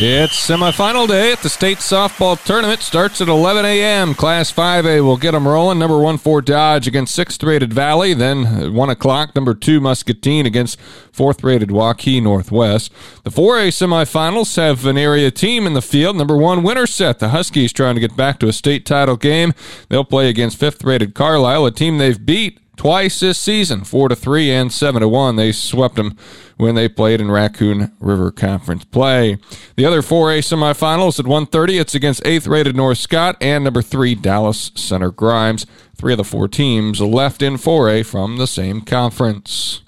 [0.00, 2.82] It's semifinal day at the state softball tournament.
[2.82, 4.14] Starts at 11 a.m.
[4.14, 5.80] Class 5A will get them rolling.
[5.80, 8.14] Number one Fort Dodge against sixth rated Valley.
[8.14, 10.80] Then at 1 o'clock, number two Muscatine against
[11.10, 12.92] fourth rated Waukee Northwest.
[13.24, 16.14] The 4A semifinals have an area team in the field.
[16.16, 17.18] Number one Winterset.
[17.18, 19.52] The Huskies trying to get back to a state title game.
[19.88, 24.16] They'll play against fifth rated Carlisle, a team they've beat twice this season, four to
[24.16, 25.36] three and seven to one.
[25.36, 26.16] They swept them
[26.56, 29.36] when they played in Raccoon River Conference play.
[29.76, 31.78] The other 4A semifinals at 1:30.
[31.78, 35.66] It's against eighth-rated North Scott and number three Dallas Center Grimes.
[35.96, 39.82] Three of the four teams left in 4A from the same conference.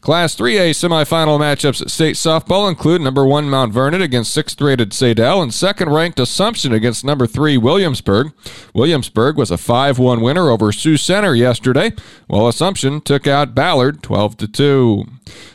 [0.00, 4.90] Class 3A semifinal matchups at state softball include number one Mount Vernon against sixth rated
[4.90, 8.32] Sadell and second ranked Assumption against number three Williamsburg.
[8.74, 11.92] Williamsburg was a 5 1 winner over Sioux Center yesterday,
[12.26, 15.04] while Assumption took out Ballard 12 2.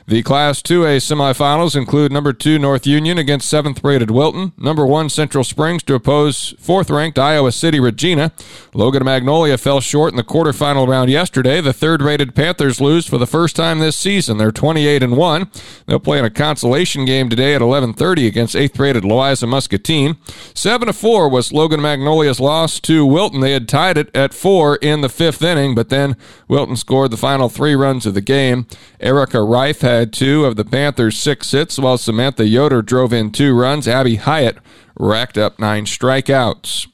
[0.09, 5.09] The Class 2A semifinals include number 2 North Union against 7th rated Wilton, number 1
[5.09, 8.31] Central Springs to oppose 4th ranked Iowa City Regina.
[8.73, 11.59] Logan Magnolia fell short in the quarterfinal round yesterday.
[11.59, 14.37] The 3rd rated Panthers lose for the first time this season.
[14.37, 15.51] They're 28 and 1.
[15.87, 20.15] They'll play in a consolation game today at 11:30 against 8th rated Louisa Muscatine.
[20.53, 23.41] 7 to 4 was Logan Magnolia's loss to Wilton.
[23.41, 26.15] They had tied it at 4 in the 5th inning, but then
[26.47, 28.67] Wilton scored the final 3 runs of the game.
[29.01, 33.31] Erica Reif had had two of the Panthers' six hits, while Samantha Yoder drove in
[33.31, 33.87] two runs.
[33.87, 34.57] Abby Hyatt
[34.99, 36.87] racked up nine strikeouts.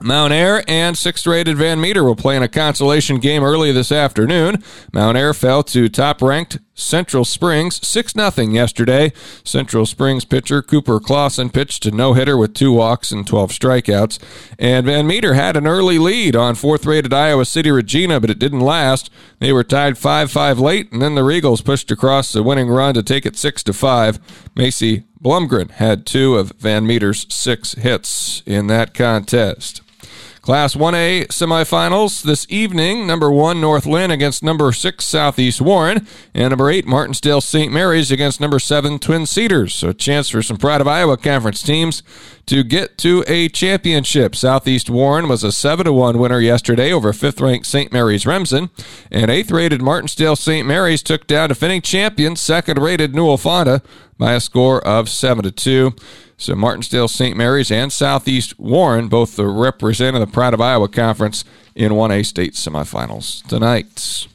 [0.00, 3.92] Mount Ayr and sixth rated Van Meter will play in a consolation game early this
[3.92, 4.62] afternoon.
[4.92, 9.12] Mount Ayr fell to top ranked Central Springs 6 0 yesterday.
[9.44, 14.18] Central Springs pitcher Cooper Clausen pitched a no hitter with two walks and 12 strikeouts.
[14.58, 18.38] And Van Meter had an early lead on fourth rated Iowa City Regina, but it
[18.38, 19.10] didn't last.
[19.38, 22.94] They were tied 5 5 late, and then the Regals pushed across the winning run
[22.94, 24.50] to take it 6 5.
[24.56, 29.80] Macy Blumgren had two of Van Meter's six hits in that contest.
[30.42, 33.06] Class 1A semifinals this evening.
[33.06, 36.06] Number one, North Linn against number six, Southeast Warren.
[36.34, 37.72] And number eight, Martensdale St.
[37.72, 39.74] Mary's against number seven, Twin Cedars.
[39.74, 42.02] So a chance for some Pride of Iowa Conference teams
[42.46, 44.34] to get to a championship.
[44.34, 47.92] Southeast Warren was a 7 to 1 winner yesterday over fifth ranked St.
[47.92, 48.70] Mary's Remsen.
[49.10, 50.66] And eighth rated Martensdale St.
[50.66, 53.82] Mary's took down defending champion, second rated Newell Fonda
[54.18, 55.92] by a score of 7 to 2.
[56.42, 57.36] So Martensdale, St.
[57.36, 61.44] Mary's, and Southeast Warren both representing the Pride of Iowa Conference
[61.76, 64.26] in 1A state semifinals tonight.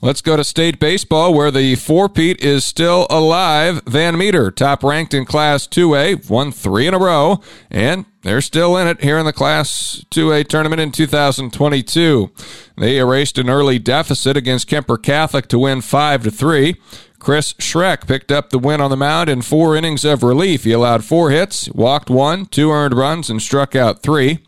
[0.00, 3.82] Let's go to state baseball where the four-peat is still alive.
[3.84, 8.78] Van Meter, top ranked in Class 2A, won three in a row, and they're still
[8.78, 12.30] in it here in the Class 2A tournament in 2022.
[12.78, 16.76] They erased an early deficit against Kuemper Catholic to win 5 to 3.
[17.20, 20.64] Chris Schreck picked up the win on the mound in four innings of relief.
[20.64, 24.40] He allowed four hits, walked one, two earned runs, and struck out three.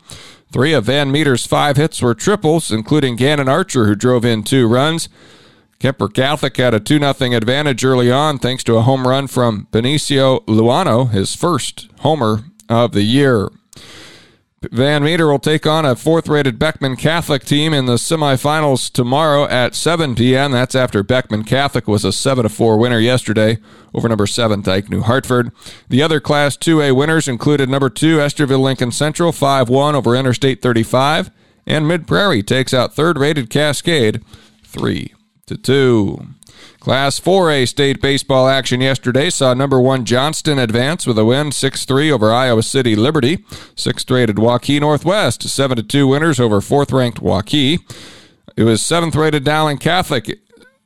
[0.51, 4.67] Three of Van Meter's five hits were triples, including Gannon Archer, who drove in two
[4.67, 5.07] runs.
[5.79, 9.67] Kuemper Catholic had a 2 0 advantage early on thanks to a home run from
[9.71, 13.49] Benicio Luano, his first homer of the year.
[14.71, 19.45] Van Meter will take on a fourth rated Beckman Catholic team in the semifinals tomorrow
[19.45, 20.51] at 7 p.m.
[20.51, 23.57] That's after Beckman Catholic was a 7 4 winner yesterday
[23.93, 25.51] over number 7 Dike New Hartford.
[25.89, 30.61] The other Class 2A winners included number 2 Estherville Lincoln Central 5 1 over Interstate
[30.61, 31.31] 35,
[31.67, 34.23] and Mid Prairie takes out third rated Cascade
[34.63, 35.13] 3
[35.45, 36.27] 2.
[36.83, 41.85] Class 4A state baseball action yesterday saw number one Johnston advance with a win 6
[41.85, 43.45] 3 over Iowa City Liberty.
[43.73, 47.79] Sixth rated Waukee Northwest, 7 2 winners over fourth ranked Waukee.
[48.57, 50.41] It was seventh rated Dowling Catholic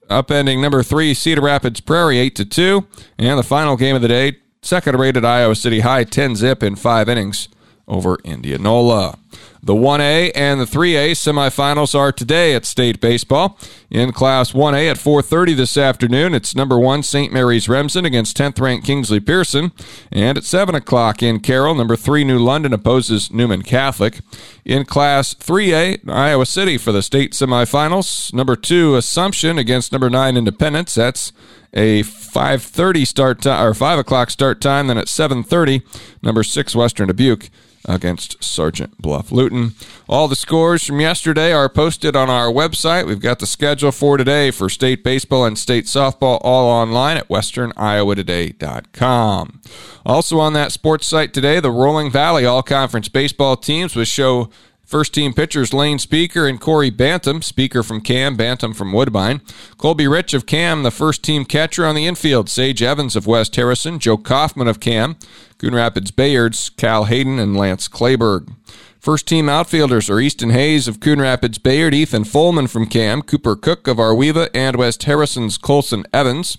[0.07, 2.87] upending number three Cedar Rapids Prairie 8 2.
[3.17, 6.75] And the final game of the day, second rated Iowa City High 10 zip in
[6.75, 7.49] five innings
[7.87, 9.17] over Indianola.
[9.63, 13.57] The 1A and the 3A semifinals are today at state baseball.
[13.89, 17.33] In Class 1A at 4:30 this afternoon, it's number one St.
[17.33, 19.71] Mary's Remsen against 10th ranked Kingsley Pierson,
[20.11, 24.19] and at 7 o'clock in Carroll, number three New London opposes Newman Catholic.
[24.63, 28.33] In Class 3A, Iowa City for the state semifinals.
[28.33, 30.95] Number two Assumption against number nine Independence.
[30.95, 31.33] That's
[31.73, 34.87] a 5:30 start time or 5 o'clock start time.
[34.87, 35.81] Then at 7:30,
[36.21, 37.49] number six Western Dubuque
[37.87, 39.75] against Sergeant Bluff Luton.
[40.09, 43.05] All the scores from yesterday are posted on our website.
[43.07, 47.29] We've got the schedule for today for state baseball and state softball all online at
[47.29, 49.61] westerniowatoday.com.
[50.05, 54.49] Also on that sports site today, the Rolling Valley All Conference baseball teams will show
[54.87, 57.41] First team pitchers Lane Speaker and Corey Bantam.
[57.41, 59.41] Speaker from Cam, Bantam from Woodbine.
[59.77, 62.47] Colby Rich of Cam, the first team catcher on the infield.
[62.47, 63.99] Sage Evans of West Harrison.
[63.99, 65.17] Joe Kaufman of Cam.
[65.57, 68.49] Coon Rapids Bayards, Cal Hayden and Lance Clayberg.
[68.97, 73.57] First team outfielders are Easton Hayes of Coon Rapids Bayard, Ethan Folman from Cam, Cooper
[73.57, 76.57] Cook of Ar-We-Va, and West Harrison's Colson Evans.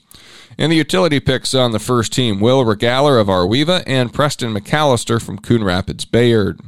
[0.60, 5.22] And the utility picks on the first team Will Regaler of Ar-We-Va and Preston McAllister
[5.22, 6.58] from Coon Rapids Bayard.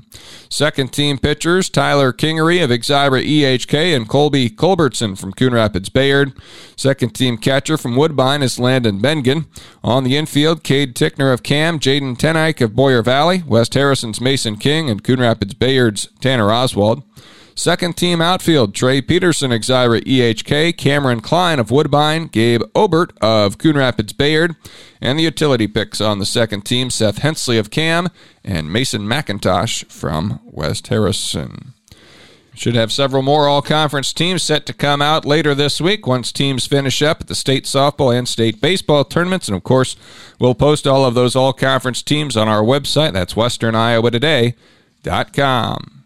[0.49, 6.33] Second team pitchers Tyler Kingery of Exira EHK and Colby Culbertson from Coon Rapids Bayard.
[6.77, 9.47] Second team catcher from Woodbine is Landon Bengen.
[9.83, 14.57] On the infield, Cade Tickner of Cam, Jaden Tenike of Boyer Valley, West Harrison's Mason
[14.57, 17.03] King, and Coon Rapids Bayard's Tanner Oswald.
[17.55, 23.77] Second team outfield, Trey Peterson, Exira EHK, Cameron Klein of Woodbine, Gabe Obert of Coon
[23.77, 24.57] Rapids Bayard,
[25.01, 28.09] and the utility picks on the second team, Seth Hensley of Cam
[28.45, 31.75] and Mason McIntosh from West Harrison.
[32.55, 36.33] Should have several more all conference teams set to come out later this week once
[36.33, 39.49] teams finish up at the state softball and state baseball tournaments.
[39.49, 39.97] And of course,
[40.39, 43.13] we'll post all of those all conference teams on our website.
[43.13, 46.00] That's westerniowatoday.com.